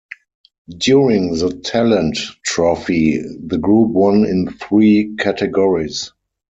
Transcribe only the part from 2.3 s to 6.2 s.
Trophy, the group won in three categories.